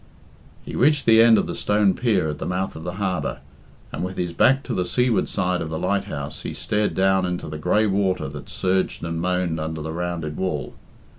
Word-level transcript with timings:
He 0.65 0.75
reached 0.75 1.05
the 1.05 1.21
end 1.21 1.37
of 1.37 1.45
the 1.45 1.53
stone 1.53 1.93
pier 1.93 2.27
at 2.27 2.39
the 2.39 2.47
mouth 2.47 2.75
of 2.75 2.83
the 2.83 2.93
harbour, 2.93 3.39
and 3.91 4.03
with 4.03 4.17
his 4.17 4.33
back 4.33 4.63
to 4.63 4.73
the 4.73 4.83
seaward 4.83 5.29
side 5.29 5.61
of 5.61 5.69
the 5.69 5.77
lighthouse 5.77 6.41
he 6.41 6.55
stared 6.55 6.95
down 6.95 7.23
into 7.23 7.47
the 7.47 7.59
grey 7.59 7.85
water 7.85 8.27
that 8.29 8.49
surged 8.49 9.03
and 9.03 9.21
moaned 9.21 9.59
under 9.59 9.83
the 9.83 9.93
rounded 9.93 10.37
wall. 10.37 10.73